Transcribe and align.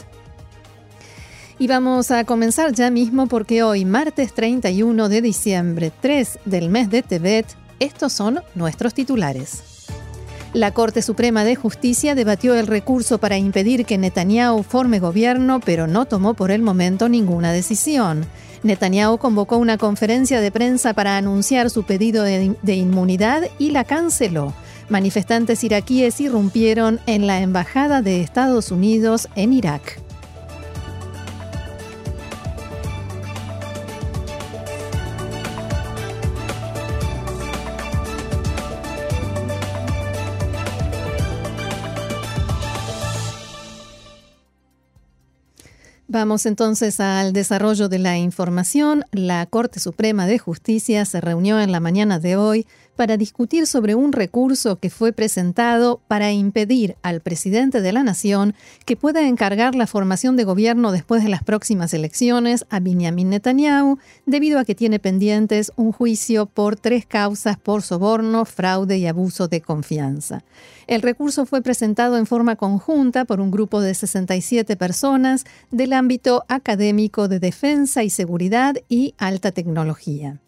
Y 1.59 1.69
vamos 1.69 2.11
a 2.11 2.25
comenzar 2.25 2.73
ya 2.73 2.91
mismo 2.91 3.27
porque 3.27 3.63
hoy, 3.63 3.85
martes 3.85 4.35
31 4.35 5.09
de 5.09 5.23
diciembre, 5.23 5.93
3 6.01 6.41
del 6.45 6.69
mes 6.69 6.91
de 6.91 7.03
Tebet, 7.03 7.47
estos 7.79 8.13
son 8.13 8.41
nuestros 8.55 8.95
titulares. 8.95 9.74
La 10.55 10.71
Corte 10.71 11.03
Suprema 11.03 11.43
de 11.43 11.57
Justicia 11.57 12.15
debatió 12.15 12.55
el 12.55 12.69
recurso 12.69 13.19
para 13.19 13.37
impedir 13.37 13.85
que 13.85 13.99
Netanyahu 13.99 14.63
forme 14.63 15.01
gobierno, 15.01 15.59
pero 15.59 15.89
no 15.89 16.07
tomó 16.07 16.35
por 16.35 16.53
el 16.53 16.63
momento 16.63 17.09
ninguna 17.09 17.51
decisión. 17.51 18.25
Netanyahu 18.63 19.19
convocó 19.19 19.57
una 19.57 19.79
conferencia 19.79 20.41
de 20.41 20.53
prensa 20.53 20.95
para 20.95 21.17
anunciar 21.17 21.71
su 21.71 21.83
pedido 21.83 22.23
de, 22.23 22.75
inmunidad 22.77 23.43
y 23.59 23.73
la 23.73 23.83
canceló. 23.83 24.55
Manifestantes 24.89 25.65
iraquíes 25.65 26.21
irrumpieron 26.21 27.01
en 27.07 27.27
la 27.27 27.41
Embajada 27.41 28.01
de 28.01 28.21
Estados 28.21 28.71
Unidos 28.71 29.29
en 29.35 29.55
Irak. 29.55 30.04
Vamos 46.15 46.47
entonces 46.47 47.01
al 47.01 47.33
desarrollo 47.33 47.89
de 47.89 47.99
la 47.99 48.17
información. 48.17 49.03
La 49.11 49.45
Corte 49.47 49.81
Suprema 49.81 50.29
de 50.29 50.39
Justicia 50.39 51.05
se 51.07 51.21
reunió 51.21 51.59
en 51.61 51.73
la 51.73 51.81
mañana 51.81 52.21
de 52.21 52.37
hoy 52.37 52.69
para 52.97 53.17
discutir 53.17 53.67
sobre 53.67 53.95
un 53.95 54.13
recurso 54.13 54.77
que 54.77 54.91
fue 54.91 55.13
presentado 55.13 56.01
para 56.09 56.33
impedir 56.33 56.97
al 57.03 57.21
presidente 57.21 57.81
de 57.81 57.93
la 57.93 58.03
Nación 58.03 58.55
que 58.85 58.97
pueda 58.97 59.27
encargar 59.27 59.75
la 59.75 59.87
formación 59.87 60.37
de 60.37 60.45
gobierno 60.45 60.93
después 60.93 61.23
de 61.23 61.29
las 61.29 61.43
próximas 61.43 61.95
elecciones 61.95 62.67
a 62.71 62.81
Benjamin 62.81 63.31
Netanyahu, 63.31 63.99
debido 64.27 64.59
a 64.59 64.65
que 64.65 64.75
tiene 64.75 64.99
pendientes 64.99 65.73
un 65.77 65.93
juicio 65.93 66.47
por 66.47 66.77
tres 66.77 67.07
causas 67.07 67.57
por 67.59 67.83
soborno, 67.83 68.45
fraude 68.45 68.99
y 68.99 69.07
abuso 69.07 69.49
de 69.49 69.61
confianza. 69.61 70.45
El 70.87 71.03
recurso 71.03 71.47
fue 71.47 71.63
presentado 71.63 72.19
en 72.19 72.27
forma 72.27 72.57
conjunta 72.57 73.25
por 73.25 73.41
un 73.41 73.51
grupo 73.51 73.81
de 73.81 73.95
67 73.95 74.77
personas 74.77 75.45
del 75.71 75.93
ámbito 75.93 76.45
académico 76.49 77.29
de 77.29 77.39
defensa 77.39 78.05
y 78.05 78.11
seguridad 78.11 78.77
y 78.89 79.15
alta 79.19 79.53
tecnología. 79.53 80.41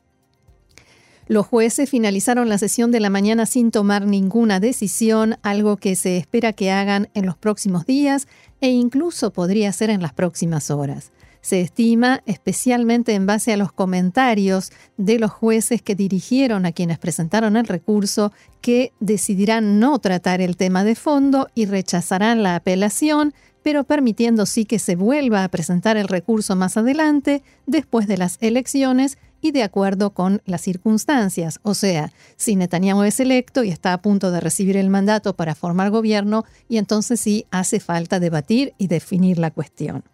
Los 1.29 1.47
jueces 1.47 1.91
finalizaron 1.91 2.49
la 2.49 2.57
sesión 2.57 2.93
de 2.93 3.01
la 3.01 3.11
mañana 3.11 3.47
sin 3.47 3.73
tomar 3.73 4.07
ninguna 4.07 4.61
decisión, 4.61 5.37
algo 5.43 5.77
que 5.77 5.97
se 5.97 6.19
espera 6.19 6.53
que 6.53 6.71
hagan 6.71 7.09
en 7.15 7.27
los 7.27 7.37
próximos 7.37 7.85
días 7.85 8.29
e 8.61 8.69
incluso 8.69 9.33
podría 9.33 9.73
ser 9.73 9.91
en 9.91 10.03
las 10.03 10.13
próximas 10.13 10.71
horas. 10.71 11.11
Se 11.41 11.61
estima, 11.61 12.23
especialmente 12.27 13.15
en 13.15 13.27
base 13.27 13.53
a 13.53 13.57
los 13.57 13.73
comentarios 13.73 14.71
de 14.97 15.19
los 15.19 15.33
jueces 15.33 15.83
que 15.83 15.97
dirigieron 15.97 16.65
a 16.65 16.73
quienes 16.73 16.99
presentaron 16.99 17.57
el 17.57 17.67
recurso, 17.67 18.33
que 18.61 18.93
decidirán 19.01 19.81
no 19.81 19.99
tratar 19.99 20.41
el 20.41 20.57
tema 20.57 20.85
de 20.85 20.95
fondo 20.95 21.49
y 21.55 21.67
rechazarán 21.67 22.45
la 22.45 22.57
apelación, 22.57 23.35
pero 23.63 23.83
permitiendo 23.85 24.47
sí 24.47 24.65
que 24.65 24.79
se 24.79 24.95
vuelva 24.95 25.43
a 25.43 25.49
presentar 25.49 25.97
el 25.97 26.07
recurso 26.07 26.55
más 26.55 26.77
adelante, 26.77 27.43
después 27.67 28.07
de 28.07 28.17
las 28.17 28.39
elecciones, 28.41 29.19
y 29.47 29.53
de 29.53 29.63
acuerdo 29.63 30.11
con 30.11 30.43
las 30.45 30.61
circunstancias. 30.61 31.61
O 31.63 31.75
sea, 31.75 32.13
si 32.37 32.57
Netanyahu 32.57 33.03
es 33.03 33.21
electo 33.21 33.63
y 33.65 33.71
está 33.71 33.93
a 33.93 34.03
punto 34.03 34.31
de 34.31 34.41
recibir 34.41 34.77
el 34.77 34.91
mandato 34.91 35.35
para 35.35 35.55
formar 35.55 35.91
gobierno, 35.91 36.45
y 36.69 36.79
entonces 36.79 37.21
sí 37.21 37.47
hace 37.51 37.81
falta 37.81 38.21
debatir 38.21 38.75
y 38.79 38.89
definir 38.89 39.39
la 39.39 39.51
cuestión. 39.51 40.05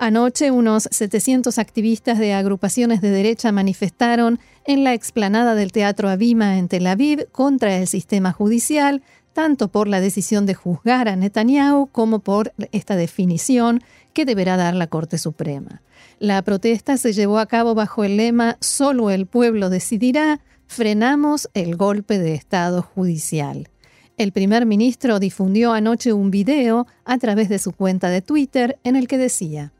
Anoche 0.00 0.52
unos 0.52 0.88
700 0.92 1.58
activistas 1.58 2.18
de 2.18 2.32
agrupaciones 2.32 3.00
de 3.00 3.10
derecha 3.10 3.50
manifestaron 3.50 4.38
en 4.64 4.84
la 4.84 4.94
explanada 4.94 5.56
del 5.56 5.72
Teatro 5.72 6.08
Abima 6.08 6.58
en 6.58 6.68
Tel 6.68 6.86
Aviv 6.86 7.28
contra 7.32 7.76
el 7.76 7.88
sistema 7.88 8.32
judicial, 8.32 9.02
tanto 9.32 9.68
por 9.68 9.88
la 9.88 10.00
decisión 10.00 10.46
de 10.46 10.54
juzgar 10.54 11.08
a 11.08 11.16
Netanyahu 11.16 11.88
como 11.88 12.20
por 12.20 12.52
esta 12.70 12.94
definición 12.94 13.82
que 14.18 14.24
deberá 14.24 14.56
dar 14.56 14.74
la 14.74 14.88
Corte 14.88 15.16
Suprema. 15.16 15.80
La 16.18 16.42
protesta 16.42 16.96
se 16.96 17.12
llevó 17.12 17.38
a 17.38 17.46
cabo 17.46 17.76
bajo 17.76 18.02
el 18.02 18.16
lema 18.16 18.56
Solo 18.60 19.10
el 19.10 19.26
pueblo 19.26 19.70
decidirá, 19.70 20.40
frenamos 20.66 21.48
el 21.54 21.76
golpe 21.76 22.18
de 22.18 22.34
Estado 22.34 22.82
judicial. 22.82 23.68
El 24.16 24.32
primer 24.32 24.66
ministro 24.66 25.20
difundió 25.20 25.72
anoche 25.72 26.12
un 26.12 26.32
video 26.32 26.88
a 27.04 27.18
través 27.18 27.48
de 27.48 27.60
su 27.60 27.70
cuenta 27.70 28.10
de 28.10 28.20
Twitter 28.20 28.80
en 28.82 28.96
el 28.96 29.06
que 29.06 29.18
decía, 29.18 29.72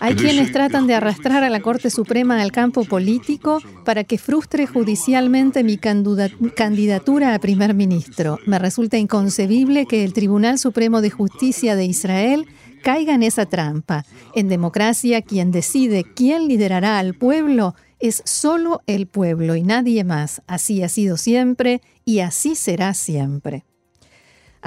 hay 0.00 0.16
quienes 0.16 0.50
tratan 0.50 0.88
de 0.88 0.94
arrastrar 0.94 1.44
a 1.44 1.50
la 1.50 1.60
Corte 1.60 1.88
Suprema 1.88 2.40
al 2.42 2.50
campo 2.50 2.84
político 2.84 3.62
para 3.84 4.02
que 4.02 4.18
frustre 4.18 4.66
judicialmente 4.66 5.62
mi 5.62 5.78
candidatura 5.78 7.34
a 7.34 7.38
primer 7.38 7.74
ministro. 7.74 8.40
Me 8.46 8.58
resulta 8.58 8.98
inconcebible 8.98 9.86
que 9.86 10.02
el 10.02 10.12
Tribunal 10.12 10.58
Supremo 10.58 11.00
de 11.00 11.10
Justicia 11.10 11.76
de 11.76 11.84
Israel 11.84 12.46
caiga 12.82 13.14
en 13.14 13.22
esa 13.22 13.46
trampa. 13.46 14.04
En 14.34 14.48
democracia, 14.48 15.22
quien 15.22 15.52
decide 15.52 16.04
quién 16.04 16.48
liderará 16.48 16.98
al 16.98 17.14
pueblo 17.14 17.74
es 18.00 18.22
solo 18.24 18.82
el 18.86 19.06
pueblo 19.06 19.54
y 19.54 19.62
nadie 19.62 20.02
más. 20.02 20.42
Así 20.46 20.82
ha 20.82 20.88
sido 20.88 21.16
siempre 21.16 21.82
y 22.04 22.18
así 22.18 22.56
será 22.56 22.94
siempre. 22.94 23.64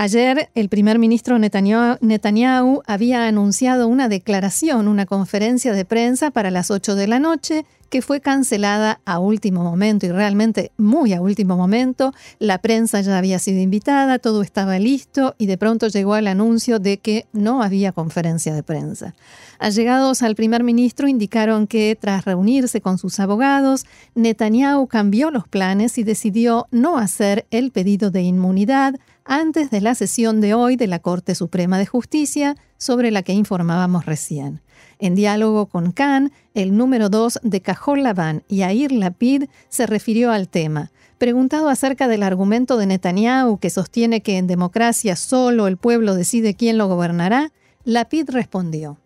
Ayer 0.02 0.50
el 0.56 0.70
primer 0.70 0.98
ministro 0.98 1.38
Netanyahu, 1.40 2.82
había 2.88 3.28
anunciado 3.28 3.90
una 3.90 4.08
declaración, 4.08 4.88
una 4.88 5.06
conferencia 5.06 5.74
de 5.74 5.84
prensa 5.84 6.32
para 6.32 6.52
las 6.52 6.72
8 6.72 6.96
de 6.96 7.06
la 7.06 7.20
noche, 7.20 7.66
que 7.90 8.02
fue 8.02 8.22
cancelada 8.22 9.02
a 9.04 9.20
último 9.20 9.62
momento 9.62 10.06
y 10.06 10.12
realmente 10.12 10.72
muy 10.78 11.12
a 11.12 11.20
último 11.20 11.58
momento. 11.58 12.14
La 12.38 12.60
prensa 12.60 13.02
ya 13.02 13.18
había 13.18 13.40
sido 13.40 13.60
invitada, 13.60 14.20
todo 14.20 14.42
estaba 14.42 14.80
listo 14.80 15.36
y 15.38 15.48
de 15.48 15.58
pronto 15.58 15.90
llegó 15.90 16.16
el 16.16 16.28
anuncio 16.28 16.80
de 16.80 17.00
que 17.00 17.26
no 17.34 17.62
había 17.62 17.92
conferencia 17.92 18.54
de 18.54 18.64
prensa. 18.64 19.16
Allegados 19.58 20.22
al 20.22 20.36
primer 20.36 20.64
ministro 20.64 21.10
indicaron 21.10 21.68
que 21.68 21.98
tras 22.00 22.24
reunirse 22.24 22.80
con 22.80 22.98
sus 23.00 23.20
abogados, 23.20 23.86
Netanyahu 24.16 24.88
cambió 24.88 25.30
los 25.30 25.46
planes 25.46 25.98
y 25.98 26.04
decidió 26.04 26.68
no 26.72 26.98
hacer 26.98 27.48
el 27.52 27.72
pedido 27.72 28.12
de 28.12 28.22
inmunidad 28.22 28.96
antes 29.30 29.70
de 29.70 29.80
la 29.80 29.94
sesión 29.94 30.42
de 30.42 30.56
hoy 30.56 30.76
de 30.76 30.88
la 30.88 30.98
Corte 30.98 31.36
Suprema 31.36 31.78
de 31.78 31.86
Justicia 31.86 32.56
sobre 32.80 33.12
la 33.12 33.22
que 33.22 33.32
informábamos 33.32 34.08
recién. 34.08 34.60
En 34.98 35.14
diálogo 35.14 35.68
con 35.68 35.92
Khan, 35.92 36.32
el 36.56 36.76
número 36.76 37.10
2 37.10 37.42
de 37.44 37.62
Cajol 37.62 38.02
Laván, 38.02 38.42
Yair 38.50 38.92
Lapid, 38.92 39.44
se 39.70 39.86
refirió 39.86 40.32
al 40.32 40.50
tema. 40.50 40.92
Preguntado 41.20 41.70
acerca 41.70 42.08
del 42.08 42.24
argumento 42.24 42.76
de 42.78 42.88
Netanyahu 42.88 43.60
que 43.60 43.70
sostiene 43.70 44.22
que 44.22 44.38
en 44.38 44.48
democracia 44.48 45.16
solo 45.16 45.68
el 45.68 45.78
pueblo 45.78 46.16
decide 46.16 46.56
quién 46.56 46.80
lo 46.80 46.88
gobernará, 46.88 47.52
Lapid 47.84 48.32
respondió. 48.32 48.98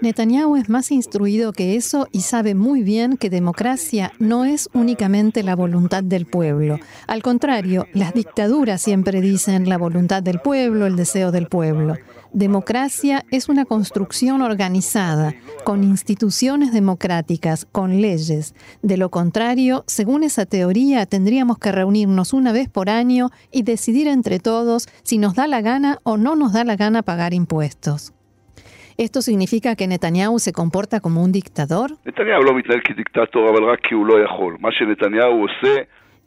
Netanyahu 0.00 0.56
es 0.56 0.68
más 0.68 0.90
instruido 0.90 1.52
que 1.52 1.76
eso 1.76 2.08
y 2.12 2.20
sabe 2.20 2.54
muy 2.54 2.82
bien 2.82 3.16
que 3.16 3.30
democracia 3.30 4.12
no 4.18 4.44
es 4.44 4.68
únicamente 4.72 5.42
la 5.42 5.56
voluntad 5.56 6.02
del 6.02 6.26
pueblo. 6.26 6.78
Al 7.06 7.22
contrario, 7.22 7.86
las 7.92 8.14
dictaduras 8.14 8.82
siempre 8.82 9.20
dicen 9.20 9.68
la 9.68 9.78
voluntad 9.78 10.22
del 10.22 10.40
pueblo, 10.40 10.86
el 10.86 10.96
deseo 10.96 11.30
del 11.30 11.46
pueblo. 11.46 11.96
Democracia 12.34 13.24
es 13.30 13.50
una 13.50 13.66
construcción 13.66 14.40
organizada, 14.40 15.34
con 15.64 15.84
instituciones 15.84 16.72
democráticas, 16.72 17.66
con 17.66 18.00
leyes. 18.00 18.54
De 18.80 18.96
lo 18.96 19.10
contrario, 19.10 19.84
según 19.86 20.24
esa 20.24 20.46
teoría, 20.46 21.04
tendríamos 21.04 21.58
que 21.58 21.72
reunirnos 21.72 22.32
una 22.32 22.52
vez 22.52 22.70
por 22.70 22.88
año 22.88 23.28
y 23.50 23.64
decidir 23.64 24.08
entre 24.08 24.38
todos 24.38 24.88
si 25.02 25.18
nos 25.18 25.34
da 25.34 25.46
la 25.46 25.60
gana 25.60 25.98
o 26.04 26.16
no 26.16 26.34
nos 26.34 26.54
da 26.54 26.64
la 26.64 26.76
gana 26.76 27.02
pagar 27.02 27.34
impuestos. 27.34 28.14
¿Esto 28.96 29.20
significa 29.20 29.76
que 29.76 29.86
Netanyahu 29.86 30.38
se 30.38 30.52
comporta 30.52 31.00
como 31.00 31.22
un 31.22 31.32
dictador? 31.32 31.98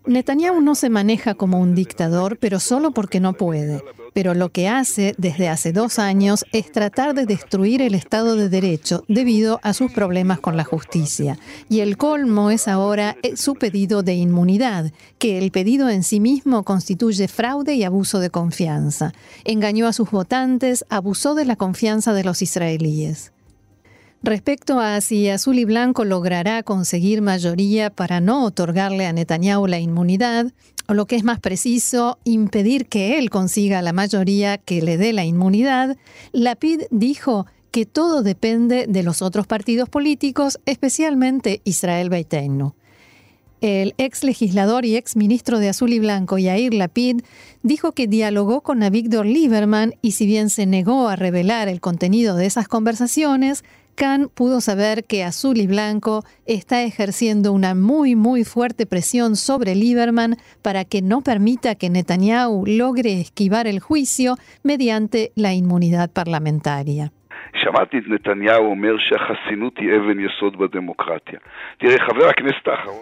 Netanyahu 0.08 0.62
no 0.62 0.76
se 0.76 0.90
maneja 0.90 1.34
como 1.34 1.60
un 1.60 1.74
dictador, 1.74 2.38
pero 2.40 2.60
solo 2.60 2.92
porque 2.92 3.20
no 3.20 3.34
puede. 3.34 3.84
Pero 4.14 4.34
lo 4.34 4.50
que 4.50 4.70
hace 4.70 5.14
desde 5.18 5.50
hace 5.50 5.74
dos 5.74 6.00
años 6.00 6.46
es 6.54 6.72
tratar 6.72 7.14
de 7.14 7.26
destruir 7.26 7.82
el 7.82 7.96
Estado 7.96 8.36
de 8.36 8.48
Derecho 8.48 9.04
debido 9.08 9.60
a 9.62 9.74
sus 9.74 9.92
problemas 9.92 10.40
con 10.40 10.56
la 10.56 10.64
justicia. 10.64 11.38
Y 11.70 11.82
el 11.82 11.98
colmo 11.98 12.50
es 12.50 12.68
ahora 12.68 13.18
eh, 13.24 13.36
su 13.36 13.56
pedido 13.56 14.04
de 14.04 14.14
inmunidad, 14.14 14.92
que 15.18 15.38
el 15.38 15.52
pedido 15.52 15.90
en 15.90 16.04
sí 16.04 16.20
mismo 16.20 16.64
constituye 16.64 17.28
fraude 17.28 17.76
y 17.76 17.84
abuso 17.84 18.20
de 18.20 18.30
confianza. 18.30 19.12
Engañó 19.44 19.88
a 19.88 19.94
sus 19.94 20.12
votantes, 20.12 20.86
abusó 20.90 21.36
de 21.36 21.46
la 21.46 21.58
confianza 21.58 22.14
de 22.14 22.24
los 22.24 22.42
israelíes. 22.42 23.34
Respecto 24.26 24.80
a 24.80 25.00
si 25.02 25.30
Azul 25.30 25.60
y 25.60 25.66
Blanco 25.66 26.04
logrará 26.04 26.64
conseguir 26.64 27.22
mayoría 27.22 27.92
para 27.92 28.22
no 28.22 28.44
otorgarle 28.44 29.06
a 29.06 29.14
Netanyahu 29.14 29.68
la 29.68 29.78
inmunidad, 29.78 30.52
o 30.88 30.96
lo 30.96 31.06
que 31.06 31.16
es 31.16 31.24
más 31.24 31.40
preciso, 31.40 32.18
impedir 32.24 32.88
que 32.88 33.20
él 33.20 33.30
consiga 33.30 33.84
la 33.84 33.94
mayoría 33.94 34.58
que 34.58 34.82
le 34.82 34.98
dé 34.98 35.14
la 35.14 35.26
inmunidad, 35.26 35.96
Lapid 36.32 36.86
dijo 36.90 37.46
que 37.70 37.86
todo 37.86 38.24
depende 38.24 38.88
de 38.88 39.04
los 39.04 39.22
otros 39.22 39.46
partidos 39.46 39.90
políticos, 39.90 40.60
especialmente 40.66 41.62
Israel 41.64 42.10
Beiteinu. 42.10 42.74
El 43.62 43.94
ex 44.00 44.24
legislador 44.24 44.86
y 44.86 44.96
ex 44.96 45.16
ministro 45.16 45.60
de 45.60 45.70
Azul 45.70 45.94
y 45.94 46.00
Blanco, 46.00 46.40
Yair 46.40 46.74
Lapid, 46.74 47.22
dijo 47.62 47.92
que 47.92 48.08
dialogó 48.08 48.62
con 48.62 48.82
Avigdor 48.82 49.28
Lieberman 49.28 49.94
y 50.02 50.14
si 50.14 50.26
bien 50.26 50.50
se 50.50 50.66
negó 50.66 51.10
a 51.10 51.16
revelar 51.16 51.68
el 51.68 51.80
contenido 51.80 52.36
de 52.36 52.48
esas 52.48 52.68
conversaciones, 52.68 53.64
Khan 53.96 54.30
pudo 54.34 54.62
saber 54.62 55.06
que 55.06 55.24
Azul 55.24 55.58
y 55.58 55.68
Blanco 55.68 56.24
está 56.46 56.84
ejerciendo 56.84 57.54
una 57.54 57.76
muy 57.76 58.16
muy 58.16 58.44
fuerte 58.44 58.86
presión 58.86 59.36
sobre 59.36 59.76
Lieberman 59.76 60.36
para 60.62 60.84
que 60.86 61.02
no 61.02 61.22
permita 61.22 61.76
que 61.76 61.90
Netanyahu 61.90 62.66
logre 62.66 63.20
esquivar 63.22 63.68
el 63.68 63.80
juicio 63.80 64.36
mediante 64.64 65.32
la 65.36 65.54
inmunidad 65.54 66.12
parlamentaria. 66.12 67.12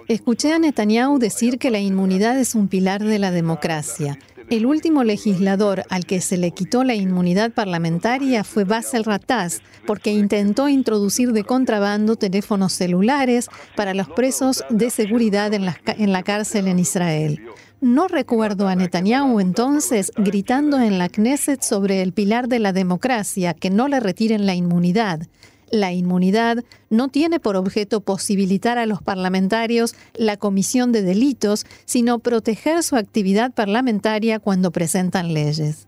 Escuché 0.07 0.53
a 0.53 0.59
Netanyahu 0.59 1.17
decir 1.17 1.57
que 1.57 1.71
la 1.71 1.79
inmunidad 1.79 2.39
es 2.39 2.53
un 2.53 2.67
pilar 2.67 3.01
de 3.01 3.17
la 3.17 3.31
democracia. 3.31 4.17
El 4.49 4.65
último 4.65 5.03
legislador 5.03 5.83
al 5.89 6.05
que 6.05 6.21
se 6.21 6.37
le 6.37 6.51
quitó 6.51 6.83
la 6.83 6.95
inmunidad 6.95 7.51
parlamentaria 7.51 8.43
fue 8.43 8.65
Basel 8.65 9.03
Rataz, 9.03 9.61
porque 9.87 10.11
intentó 10.11 10.69
introducir 10.69 11.31
de 11.31 11.43
contrabando 11.43 12.15
teléfonos 12.15 12.73
celulares 12.73 13.47
para 13.75 13.93
los 13.93 14.09
presos 14.09 14.63
de 14.69 14.89
seguridad 14.89 15.53
en 15.53 15.65
la, 15.65 15.77
en 15.85 16.11
la 16.11 16.23
cárcel 16.23 16.67
en 16.67 16.79
Israel. 16.79 17.41
No 17.81 18.07
recuerdo 18.07 18.67
a 18.67 18.75
Netanyahu 18.75 19.39
entonces 19.39 20.11
gritando 20.15 20.79
en 20.79 20.97
la 20.97 21.09
Knesset 21.09 21.61
sobre 21.61 22.01
el 22.01 22.13
pilar 22.13 22.47
de 22.47 22.59
la 22.59 22.71
democracia 22.71 23.53
que 23.53 23.69
no 23.69 23.87
le 23.87 23.99
retiren 23.99 24.45
la 24.45 24.55
inmunidad. 24.55 25.27
La 25.73 25.91
inmunidad 25.91 26.63
no 26.91 27.07
tiene 27.07 27.39
por 27.39 27.55
objeto 27.55 28.01
posibilitar 28.01 28.77
a 28.77 28.85
los 28.85 29.01
parlamentarios 29.01 29.95
la 30.13 30.37
comisión 30.37 30.91
de 30.91 31.01
delitos, 31.01 31.65
sino 31.85 32.19
proteger 32.19 32.83
su 32.83 32.95
actividad 32.95 33.51
parlamentaria 33.51 34.37
cuando 34.37 34.69
presentan 34.69 35.33
leyes. 35.33 35.87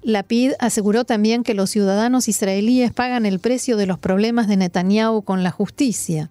La 0.00 0.22
PID 0.22 0.52
aseguró 0.60 1.04
también 1.04 1.42
que 1.42 1.52
los 1.52 1.68
ciudadanos 1.68 2.26
israelíes 2.26 2.90
pagan 2.90 3.26
el 3.26 3.38
precio 3.38 3.76
de 3.76 3.84
los 3.84 3.98
problemas 3.98 4.48
de 4.48 4.56
Netanyahu 4.56 5.20
con 5.20 5.42
la 5.42 5.50
justicia. 5.50 6.30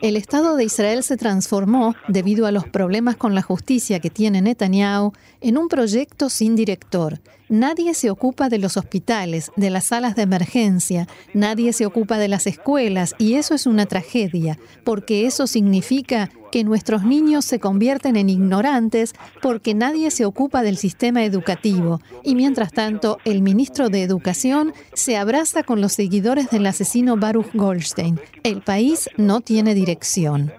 El 0.00 0.16
Estado 0.16 0.56
de 0.56 0.64
Israel 0.64 1.02
se 1.02 1.16
transformó, 1.16 1.94
debido 2.08 2.46
a 2.46 2.52
los 2.52 2.68
problemas 2.68 3.16
con 3.16 3.34
la 3.34 3.42
justicia 3.42 4.00
que 4.00 4.10
tiene 4.10 4.42
Netanyahu, 4.42 5.12
en 5.40 5.58
un 5.58 5.68
proyecto 5.68 6.28
sin 6.28 6.56
director. 6.56 7.14
Nadie 7.52 7.92
se 7.92 8.08
ocupa 8.08 8.48
de 8.48 8.56
los 8.56 8.78
hospitales, 8.78 9.52
de 9.56 9.68
las 9.68 9.84
salas 9.84 10.16
de 10.16 10.22
emergencia, 10.22 11.06
nadie 11.34 11.74
se 11.74 11.84
ocupa 11.84 12.16
de 12.16 12.26
las 12.26 12.46
escuelas 12.46 13.14
y 13.18 13.34
eso 13.34 13.54
es 13.54 13.66
una 13.66 13.84
tragedia, 13.84 14.58
porque 14.84 15.26
eso 15.26 15.46
significa 15.46 16.30
que 16.50 16.64
nuestros 16.64 17.02
niños 17.02 17.44
se 17.44 17.60
convierten 17.60 18.16
en 18.16 18.30
ignorantes 18.30 19.12
porque 19.42 19.74
nadie 19.74 20.10
se 20.10 20.24
ocupa 20.24 20.62
del 20.62 20.78
sistema 20.78 21.24
educativo 21.24 22.00
y 22.22 22.36
mientras 22.36 22.72
tanto 22.72 23.18
el 23.26 23.42
ministro 23.42 23.90
de 23.90 24.02
Educación 24.02 24.72
se 24.94 25.18
abraza 25.18 25.62
con 25.62 25.82
los 25.82 25.92
seguidores 25.92 26.48
del 26.48 26.64
asesino 26.64 27.18
Baruch 27.18 27.52
Goldstein. 27.52 28.18
El 28.44 28.62
país 28.62 29.10
no 29.18 29.42
tiene 29.42 29.74
dirección. 29.74 30.54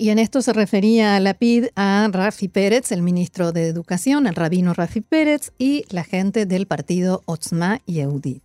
Y 0.00 0.10
en 0.10 0.20
esto 0.20 0.42
se 0.42 0.52
refería 0.52 1.16
a 1.16 1.20
la 1.20 1.34
PID 1.34 1.66
a 1.74 2.08
Rafi 2.12 2.46
Pérez, 2.46 2.92
el 2.92 3.02
ministro 3.02 3.50
de 3.50 3.66
Educación, 3.66 4.28
el 4.28 4.36
rabino 4.36 4.72
Rafi 4.72 5.00
Pérez 5.00 5.50
y 5.58 5.84
la 5.90 6.04
gente 6.04 6.46
del 6.46 6.68
partido 6.68 7.22
Otzma 7.26 7.80
Yehudit. 7.84 8.44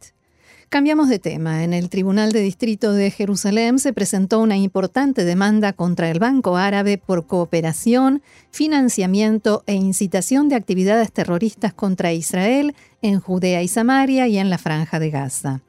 Cambiamos 0.69 1.09
de 1.09 1.19
tema. 1.19 1.63
En 1.63 1.73
el 1.73 1.89
Tribunal 1.89 2.31
de 2.31 2.39
Distrito 2.39 2.91
de 2.93 3.11
Jerusalén 3.11 3.77
se 3.77 3.93
presentó 3.93 4.39
una 4.39 4.57
importante 4.57 5.25
demanda 5.25 5.73
contra 5.73 6.09
el 6.09 6.17
Banco 6.17 6.57
Árabe 6.57 6.97
por 6.97 7.27
cooperación, 7.27 8.23
financiamiento 8.49 9.61
e 9.67 9.75
incitación 9.75 10.49
de 10.49 10.55
actividades 10.55 11.11
terroristas 11.11 11.71
contra 11.71 12.13
Israel 12.13 12.73
en 13.03 13.19
Judea 13.19 13.61
y 13.61 13.67
Samaria 13.67 14.27
y 14.27 14.39
en 14.39 14.49
la 14.49 14.57
Franja 14.57 14.97
de 14.97 15.11
Gaza. 15.11 15.61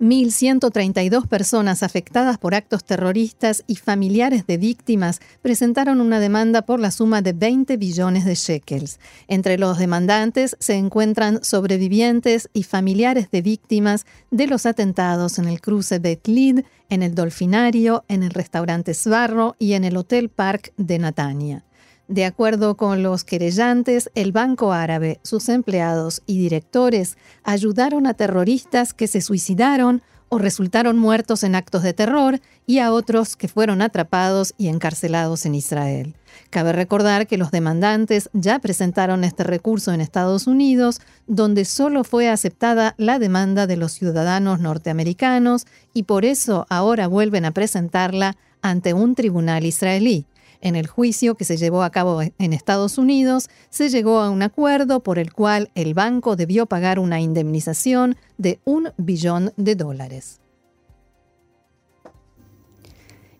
1.132 0.00 1.26
personas 1.28 1.82
afectadas 1.82 2.38
por 2.38 2.54
actos 2.54 2.84
terroristas 2.84 3.64
y 3.66 3.76
familiares 3.76 4.46
de 4.46 4.58
víctimas 4.58 5.20
presentaron 5.40 6.00
una 6.00 6.20
demanda 6.20 6.62
por 6.62 6.80
la 6.80 6.90
suma 6.90 7.22
de 7.22 7.32
20 7.32 7.76
billones 7.76 8.24
de 8.24 8.34
shekels. 8.34 8.98
Entre 9.28 9.58
los 9.58 9.78
demandantes 9.78 10.56
se 10.58 10.74
encuentran 10.74 11.42
sobrevivientes 11.44 12.48
y 12.52 12.64
familiares 12.64 13.30
de 13.30 13.42
víctimas 13.42 14.06
de 14.30 14.46
los 14.46 14.66
atentados 14.66 15.38
en 15.38 15.46
el 15.46 15.60
cruce 15.60 15.98
Betlid, 15.98 16.60
en 16.88 17.02
el 17.02 17.14
Dolfinario, 17.14 18.04
en 18.08 18.22
el 18.22 18.30
restaurante 18.30 18.94
Svarro 18.94 19.56
y 19.58 19.74
en 19.74 19.84
el 19.84 19.96
Hotel 19.96 20.28
Park 20.28 20.72
de 20.76 20.98
Natania. 20.98 21.64
De 22.08 22.26
acuerdo 22.26 22.76
con 22.76 23.02
los 23.02 23.24
querellantes, 23.24 24.10
el 24.14 24.32
Banco 24.32 24.72
Árabe, 24.72 25.20
sus 25.22 25.48
empleados 25.48 26.22
y 26.26 26.38
directores 26.38 27.16
ayudaron 27.44 28.06
a 28.06 28.12
terroristas 28.12 28.92
que 28.92 29.06
se 29.06 29.22
suicidaron 29.22 30.02
o 30.28 30.38
resultaron 30.38 30.98
muertos 30.98 31.44
en 31.44 31.54
actos 31.54 31.82
de 31.82 31.94
terror 31.94 32.40
y 32.66 32.78
a 32.80 32.92
otros 32.92 33.36
que 33.36 33.48
fueron 33.48 33.80
atrapados 33.80 34.52
y 34.58 34.68
encarcelados 34.68 35.46
en 35.46 35.54
Israel. 35.54 36.14
Cabe 36.50 36.72
recordar 36.72 37.26
que 37.26 37.38
los 37.38 37.50
demandantes 37.50 38.28
ya 38.32 38.58
presentaron 38.58 39.24
este 39.24 39.44
recurso 39.44 39.92
en 39.92 40.00
Estados 40.00 40.46
Unidos, 40.46 41.00
donde 41.26 41.64
solo 41.64 42.04
fue 42.04 42.28
aceptada 42.28 42.94
la 42.98 43.18
demanda 43.18 43.66
de 43.66 43.76
los 43.76 43.92
ciudadanos 43.92 44.60
norteamericanos 44.60 45.66
y 45.94 46.02
por 46.02 46.24
eso 46.24 46.66
ahora 46.68 47.06
vuelven 47.06 47.44
a 47.44 47.52
presentarla 47.52 48.36
ante 48.60 48.92
un 48.92 49.14
tribunal 49.14 49.64
israelí. 49.64 50.26
En 50.64 50.76
el 50.76 50.86
juicio 50.86 51.34
que 51.34 51.44
se 51.44 51.58
llevó 51.58 51.82
a 51.82 51.90
cabo 51.90 52.22
en 52.22 52.52
Estados 52.54 52.96
Unidos, 52.96 53.50
se 53.68 53.90
llegó 53.90 54.20
a 54.20 54.30
un 54.30 54.42
acuerdo 54.42 55.00
por 55.00 55.18
el 55.18 55.30
cual 55.30 55.70
el 55.74 55.92
banco 55.92 56.36
debió 56.36 56.64
pagar 56.64 56.98
una 56.98 57.20
indemnización 57.20 58.16
de 58.38 58.60
un 58.64 58.88
billón 58.96 59.52
de 59.58 59.74
dólares. 59.74 60.40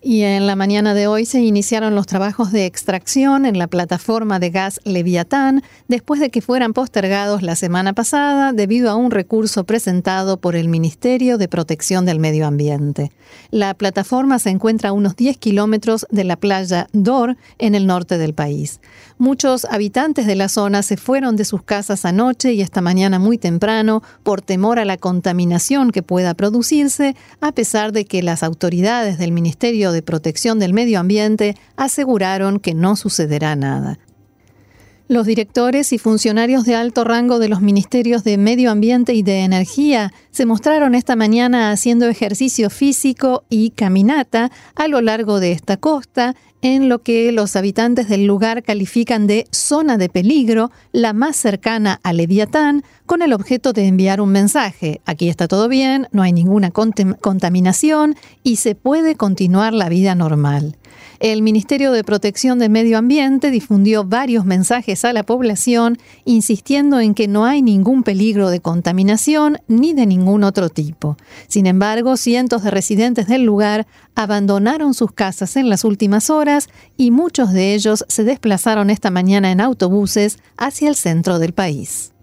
Y 0.07 0.21
en 0.21 0.47
la 0.47 0.55
mañana 0.55 0.93
de 0.93 1.07
hoy 1.07 1.25
se 1.25 1.41
iniciaron 1.41 1.95
los 1.95 2.07
trabajos 2.07 2.53
de 2.53 2.67
extracción 2.67 3.47
en 3.47 3.57
la 3.57 3.69
plataforma 3.69 4.39
de 4.39 4.51
gas 4.51 4.79
Leviatán 4.85 5.63
después 5.89 6.21
de 6.21 6.29
que 6.29 6.43
fueran 6.43 6.75
postergados 6.75 7.41
la 7.43 7.57
semana 7.57 7.95
pasada 7.95 8.53
debido 8.53 8.91
a 8.91 8.97
un 8.97 9.11
recurso 9.11 9.65
presentado 9.65 10.37
por 10.37 10.57
el 10.57 10.69
Ministerio 10.69 11.39
de 11.39 11.49
Protección 11.49 12.05
del 12.05 12.19
Medio 12.19 12.47
Ambiente. 12.47 13.13
La 13.51 13.73
plataforma 13.73 14.39
se 14.39 14.51
encuentra 14.51 14.91
a 14.91 14.93
unos 14.93 15.17
10 15.17 15.39
kilómetros 15.39 16.07
de 16.11 16.25
la 16.25 16.37
playa 16.37 16.87
Dor 16.93 17.39
en 17.57 17.75
el 17.75 17.87
norte 17.87 18.19
del 18.19 18.35
país. 18.35 18.81
Muchos 19.17 19.65
habitantes 19.65 20.27
de 20.27 20.35
la 20.35 20.51
zona 20.51 20.83
se 20.83 20.99
fueron 20.99 21.35
de 21.37 21.47
sus 21.47 21.63
casas 21.63 22.05
anoche 22.05 22.53
y 22.53 22.61
esta 22.61 22.83
mañana 22.83 23.19
muy 23.19 23.39
temprano 23.39 24.03
por 24.23 24.43
temor 24.43 24.79
a 24.79 24.85
la 24.85 24.99
contaminación 24.99 25.93
que 25.93 26.03
pueda 26.03 26.35
producirse, 26.35 27.17
a 27.41 27.53
pesar 27.53 27.93
de 27.93 28.05
que 28.05 28.23
las 28.23 28.43
autoridades 28.43 29.17
del 29.17 29.33
Ministerio 29.33 29.94
de 29.95 30.03
Protección 30.03 30.59
del 30.59 30.75
Medio 30.75 31.01
Ambiente 31.01 31.57
aseguraron 31.77 32.61
que 32.61 32.75
no 32.75 32.97
sucederá 32.97 33.57
nada. 33.57 33.99
Los 35.07 35.27
directores 35.27 35.93
y 35.93 35.99
funcionarios 35.99 36.65
de 36.65 36.77
alto 36.77 37.05
rango 37.05 37.39
de 37.39 37.51
los 37.51 37.61
ministerios 37.61 38.25
de 38.25 38.39
Medio 38.39 38.71
Ambiente 38.71 39.13
y 39.13 39.23
de 39.23 39.41
Energía 39.41 40.15
se 40.31 40.47
mostraron 40.47 40.95
esta 40.95 41.15
mañana 41.15 41.71
haciendo 41.71 42.09
ejercicio 42.09 42.71
físico 42.71 43.45
y 43.51 43.71
caminata 43.71 44.51
a 44.75 44.89
lo 44.89 45.03
largo 45.03 45.41
de 45.41 45.53
esta 45.53 45.77
costa, 45.77 46.35
en 46.63 46.89
lo 46.89 47.03
que 47.03 47.31
los 47.33 47.55
habitantes 47.55 48.09
del 48.09 48.25
lugar 48.25 48.63
califican 48.63 49.27
de 49.27 49.47
zona 49.51 49.99
de 49.99 50.09
peligro, 50.09 50.71
la 50.93 51.13
más 51.13 51.37
cercana 51.37 52.01
a 52.03 52.15
Leviatán, 52.15 52.83
con 53.05 53.21
el 53.21 53.35
objeto 53.35 53.75
de 53.75 53.87
enviar 53.87 54.23
un 54.23 54.31
mensaje. 54.31 55.03
Aquí 55.05 55.29
está 55.29 55.49
todo 55.49 55.69
bien, 55.69 56.09
no 56.13 56.23
hay 56.23 56.33
ninguna 56.33 56.71
contaminación 56.71 58.17
y 58.43 58.57
se 58.57 58.75
puede 58.75 59.17
continuar 59.17 59.75
la 59.75 59.91
vida 59.91 60.15
normal. 60.15 60.79
El 61.21 61.43
Ministerio 61.43 61.93
de 61.93 62.05
Protección 62.05 62.59
del 62.59 62.71
Medio 62.71 62.99
Ambiente 62.99 63.51
difundió 63.51 64.05
varios 64.05 64.45
mensajes 64.45 65.05
a 65.05 65.13
la 65.13 65.23
población 65.23 65.99
insistiendo 66.25 67.01
en 67.01 67.15
que 67.15 67.29
no 67.29 67.45
hay 67.45 67.63
ningún 67.63 68.03
peligro 68.03 68.51
de 68.51 68.61
contaminación 68.61 69.59
ni 69.69 69.93
de 69.93 70.07
ningún 70.07 70.45
otro 70.45 70.69
tipo. 70.69 71.17
Sin 71.49 71.67
embargo, 71.67 72.17
cientos 72.17 72.63
de 72.63 72.71
residentes 72.71 73.29
del 73.29 73.43
lugar 73.43 73.87
abandonaron 74.15 74.95
sus 74.95 75.13
casas 75.13 75.57
en 75.57 75.69
las 75.69 75.85
últimas 75.85 76.31
horas 76.31 76.69
y 76.97 77.11
muchos 77.11 77.53
de 77.53 77.75
ellos 77.75 78.05
se 78.09 78.25
desplazaron 78.25 78.91
esta 78.91 79.11
mañana 79.11 79.51
en 79.51 79.61
autobuses 79.61 80.39
hacia 80.57 80.89
el 80.89 80.95
centro 80.95 81.39
del 81.39 81.53
país. 81.53 82.14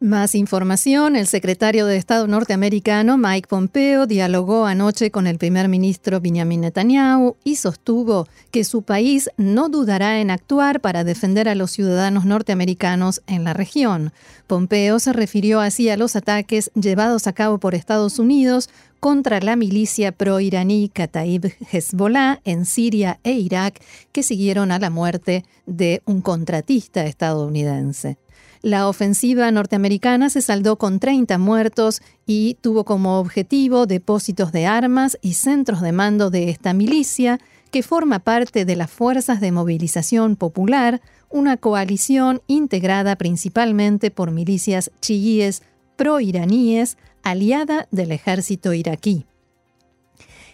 Más 0.00 0.36
información, 0.36 1.16
el 1.16 1.26
secretario 1.26 1.84
de 1.84 1.96
Estado 1.96 2.28
norteamericano 2.28 3.18
Mike 3.18 3.48
Pompeo 3.48 4.06
dialogó 4.06 4.64
anoche 4.64 5.10
con 5.10 5.26
el 5.26 5.38
primer 5.38 5.66
ministro 5.66 6.20
Benjamin 6.20 6.60
Netanyahu 6.60 7.34
y 7.42 7.56
sostuvo 7.56 8.28
que 8.52 8.62
su 8.62 8.82
país 8.82 9.28
no 9.36 9.68
dudará 9.68 10.20
en 10.20 10.30
actuar 10.30 10.80
para 10.80 11.02
defender 11.02 11.48
a 11.48 11.56
los 11.56 11.72
ciudadanos 11.72 12.26
norteamericanos 12.26 13.22
en 13.26 13.42
la 13.42 13.54
región. 13.54 14.12
Pompeo 14.46 15.00
se 15.00 15.12
refirió 15.12 15.58
así 15.58 15.88
a 15.88 15.96
los 15.96 16.14
ataques 16.14 16.70
llevados 16.76 17.26
a 17.26 17.32
cabo 17.32 17.58
por 17.58 17.74
Estados 17.74 18.20
Unidos 18.20 18.70
contra 19.00 19.40
la 19.40 19.56
milicia 19.56 20.12
pro-iraní 20.12 20.90
Kataib 20.90 21.52
Hezbollah 21.72 22.40
en 22.44 22.66
Siria 22.66 23.18
e 23.24 23.32
Irak, 23.32 23.80
que 24.12 24.22
siguieron 24.22 24.70
a 24.70 24.78
la 24.78 24.90
muerte 24.90 25.44
de 25.66 26.02
un 26.04 26.20
contratista 26.20 27.04
estadounidense. 27.04 28.16
La 28.62 28.88
ofensiva 28.88 29.50
norteamericana 29.50 30.30
se 30.30 30.42
saldó 30.42 30.76
con 30.76 30.98
30 30.98 31.38
muertos 31.38 32.02
y 32.26 32.54
tuvo 32.60 32.84
como 32.84 33.18
objetivo 33.20 33.86
depósitos 33.86 34.50
de 34.50 34.66
armas 34.66 35.16
y 35.22 35.34
centros 35.34 35.80
de 35.80 35.92
mando 35.92 36.30
de 36.30 36.50
esta 36.50 36.72
milicia, 36.72 37.38
que 37.70 37.82
forma 37.82 38.18
parte 38.18 38.64
de 38.64 38.76
las 38.76 38.90
Fuerzas 38.90 39.40
de 39.40 39.52
Movilización 39.52 40.36
Popular, 40.36 41.00
una 41.30 41.56
coalición 41.56 42.40
integrada 42.46 43.16
principalmente 43.16 44.10
por 44.10 44.30
milicias 44.30 44.90
chiíes 45.00 45.62
pro-iraníes, 45.96 46.96
aliada 47.22 47.86
del 47.90 48.12
ejército 48.12 48.72
iraquí. 48.72 49.26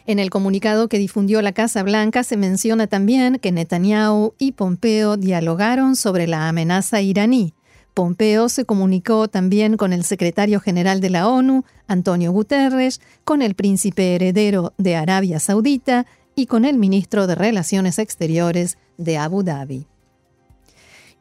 En 0.06 0.18
el 0.18 0.28
comunicado 0.28 0.88
que 0.88 0.98
difundió 0.98 1.40
la 1.40 1.52
Casa 1.52 1.82
Blanca 1.82 2.24
se 2.24 2.36
menciona 2.36 2.86
también 2.86 3.38
que 3.38 3.52
Netanyahu 3.52 4.34
y 4.38 4.52
Pompeo 4.52 5.16
dialogaron 5.16 5.96
sobre 5.96 6.26
la 6.26 6.48
amenaza 6.48 7.00
iraní. 7.00 7.54
Pompeo 7.94 8.48
se 8.48 8.64
comunicó 8.64 9.28
también 9.28 9.76
con 9.76 9.92
el 9.92 10.02
secretario 10.02 10.58
general 10.58 11.00
de 11.00 11.10
la 11.10 11.28
ONU, 11.28 11.64
Antonio 11.86 12.32
Guterres, 12.32 13.00
con 13.24 13.40
el 13.40 13.54
príncipe 13.54 14.16
heredero 14.16 14.74
de 14.78 14.96
Arabia 14.96 15.38
Saudita 15.38 16.04
y 16.34 16.46
con 16.46 16.64
el 16.64 16.76
ministro 16.76 17.28
de 17.28 17.36
Relaciones 17.36 18.00
Exteriores 18.00 18.78
de 18.98 19.16
Abu 19.16 19.44
Dhabi. 19.44 19.86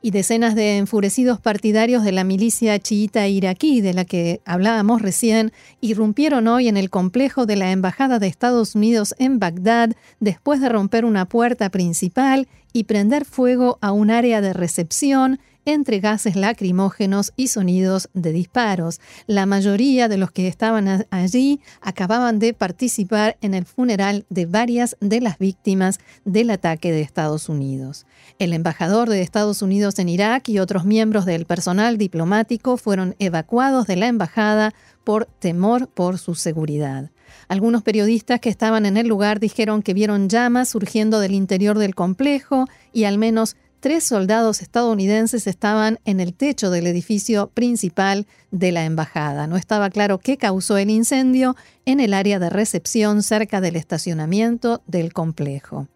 Y 0.02 0.12
decenas 0.12 0.56
de 0.56 0.78
enfurecidos 0.78 1.40
partidarios 1.40 2.04
de 2.04 2.12
la 2.12 2.24
milicia 2.24 2.78
chiita 2.80 3.28
iraquí, 3.28 3.80
de 3.80 3.94
la 3.94 4.04
que 4.04 4.42
hablábamos 4.44 5.02
recién, 5.02 5.54
irrumpieron 5.80 6.48
hoy 6.48 6.68
en 6.68 6.76
el 6.76 6.90
complejo 6.90 7.46
de 7.46 7.56
la 7.56 7.72
Embajada 7.72 8.18
de 8.18 8.28
Estados 8.28 8.76
Unidos 8.76 9.14
en 9.20 9.40
Bagdad 9.40 9.92
después 10.20 10.60
de 10.60 10.70
romper 10.70 11.06
una 11.06 11.26
puerta 11.26 11.70
principal 11.70 12.48
y 12.74 12.86
prender 12.86 13.24
fuego 13.24 13.78
a 13.80 13.92
un 13.92 14.10
área 14.10 14.42
de 14.42 14.52
recepción 14.52 15.40
entre 15.66 16.00
gases 16.00 16.36
lacrimógenos 16.36 17.34
y 17.36 17.48
sonidos 17.48 18.10
de 18.14 18.32
disparos. 18.32 19.00
La 19.28 19.46
mayoría 19.46 20.08
de 20.08 20.18
los 20.18 20.32
que 20.32 20.48
estaban 20.48 21.06
allí 21.10 21.62
acababan 21.82 22.40
de 22.40 22.54
participar 22.54 23.38
en 23.42 23.54
el 23.54 23.66
funeral 23.66 24.26
de 24.30 24.46
varias 24.46 24.98
de 25.00 25.22
las 25.22 25.38
víctimas 25.38 26.00
del 26.26 26.50
ataque 26.50 26.92
de 26.92 27.02
Estados 27.02 27.50
Unidos. 27.50 28.06
El 28.40 28.54
embajador 28.54 29.10
de 29.10 29.22
Estados 29.22 29.62
Unidos 29.62 30.00
en 30.00 30.10
Irak 30.10 30.50
y 30.50 30.60
otros 30.60 30.86
miembros 30.86 31.26
del 31.26 31.46
personal 31.46 31.98
diplomático 31.98 32.78
fueron 32.78 33.16
evacuados 33.20 33.88
de 33.88 33.96
la 33.96 34.08
embajada 34.08 34.74
por 35.04 35.26
temor 35.26 35.88
por 35.88 36.18
su 36.18 36.36
seguridad. 36.36 37.12
Algunos 37.48 37.84
periodistas 37.84 38.40
que 38.40 38.50
estaban 38.50 38.86
en 38.86 38.98
el 38.98 39.08
lugar 39.08 39.40
dijeron 39.40 39.82
que 39.82 39.94
vieron 39.94 40.30
llamas 40.30 40.70
surgiendo 40.70 41.20
del 41.20 41.34
interior 41.34 41.78
del 41.78 41.96
complejo 41.96 42.68
y 42.94 43.04
al 43.06 43.18
menos 43.18 43.56
tres 43.84 44.06
soldados 44.06 44.62
estadounidenses 44.62 45.46
estaban 45.46 46.00
en 46.06 46.22
el 46.22 46.34
techo 46.34 46.72
del 46.72 46.88
edificio 46.88 47.48
principal 47.54 48.28
de 48.50 48.72
la 48.72 48.86
embajada. 48.86 49.46
No 49.46 49.58
estaba 49.58 49.90
claro 49.90 50.20
qué 50.20 50.38
causó 50.38 50.78
el 50.78 50.90
incendio 50.90 51.58
en 51.86 52.00
el 52.00 52.14
área 52.14 52.40
de 52.40 52.50
recepción 52.50 53.22
cerca 53.24 53.60
del 53.60 53.76
estacionamiento 53.76 54.82
del 54.88 55.12
complejo. 55.12 55.90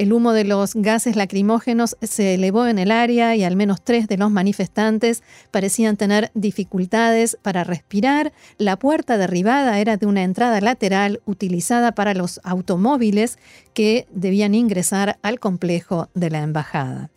El 0.00 0.14
humo 0.14 0.32
de 0.32 0.44
los 0.44 0.72
gases 0.76 1.14
lacrimógenos 1.14 1.98
se 2.00 2.32
elevó 2.32 2.66
en 2.66 2.78
el 2.78 2.90
área 2.90 3.36
y 3.36 3.44
al 3.44 3.54
menos 3.54 3.84
tres 3.84 4.08
de 4.08 4.16
los 4.16 4.30
manifestantes 4.30 5.22
parecían 5.50 5.98
tener 5.98 6.30
dificultades 6.32 7.36
para 7.42 7.64
respirar. 7.64 8.32
La 8.56 8.78
puerta 8.78 9.18
derribada 9.18 9.78
era 9.78 9.98
de 9.98 10.06
una 10.06 10.22
entrada 10.22 10.62
lateral 10.62 11.20
utilizada 11.26 11.92
para 11.92 12.14
los 12.14 12.40
automóviles 12.44 13.38
que 13.74 14.06
debían 14.10 14.54
ingresar 14.54 15.18
al 15.20 15.38
complejo 15.38 16.08
de 16.14 16.30
la 16.30 16.38
embajada. 16.38 17.10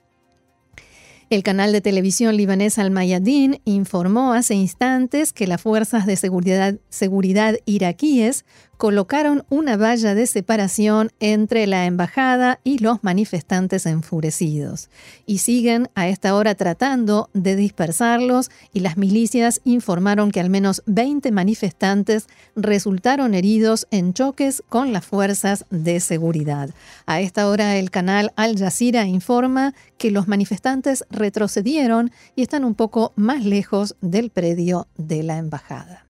El 1.29 1.41
canal 1.41 1.71
de 1.71 1.81
televisión 1.81 2.35
libanés 2.35 2.77
Al 2.77 2.91
Mayadin 2.91 3.59
informó 3.65 4.33
hace 4.33 4.55
instantes 4.55 5.33
que 5.33 5.47
las 5.47 5.61
fuerzas 5.61 6.05
de 6.05 6.15
seguridad, 6.15 6.75
seguridad 6.89 7.55
iraquíes 7.65 8.45
colocaron 8.77 9.45
una 9.49 9.77
valla 9.77 10.15
de 10.15 10.27
separación 10.27 11.11
entre 11.19 11.67
la 11.67 11.85
embajada 11.85 12.59
y 12.63 12.79
los 12.79 13.03
manifestantes 13.03 13.85
enfurecidos. 13.85 14.89
Y 15.25 15.39
siguen 15.39 15.89
a 15.95 16.07
esta 16.07 16.35
hora 16.35 16.55
tratando 16.55 17.29
de 17.33 17.55
dispersarlos 17.55 18.51
y 18.73 18.81
las 18.81 18.97
milicias 18.97 19.61
informaron 19.63 20.31
que 20.31 20.39
al 20.39 20.49
menos 20.49 20.83
20 20.85 21.31
manifestantes 21.31 22.27
resultaron 22.55 23.33
heridos 23.33 23.87
en 23.91 24.13
choques 24.13 24.63
con 24.69 24.93
las 24.93 25.05
fuerzas 25.05 25.65
de 25.69 25.99
seguridad. 25.99 26.69
A 27.05 27.21
esta 27.21 27.47
hora 27.47 27.77
el 27.77 27.91
canal 27.91 28.33
Al 28.35 28.57
Jazeera 28.57 29.05
informa 29.05 29.73
que 29.97 30.11
los 30.11 30.27
manifestantes 30.27 31.05
retrocedieron 31.09 32.11
y 32.35 32.41
están 32.41 32.65
un 32.65 32.75
poco 32.75 33.13
más 33.15 33.45
lejos 33.45 33.95
del 34.01 34.29
predio 34.29 34.87
de 34.97 35.23
la 35.23 35.37
embajada. 35.37 36.07